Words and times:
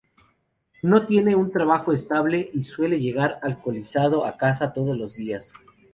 No 0.81 1.05
tiene 1.05 1.35
un 1.35 1.51
trabajo 1.51 1.93
estable 1.93 2.49
y 2.55 2.63
suele 2.63 2.99
llegar 2.99 3.37
alcoholizado 3.43 4.25
a 4.25 4.35
casa 4.35 4.73
todos 4.73 4.97
los 4.97 5.13
días. 5.13 5.53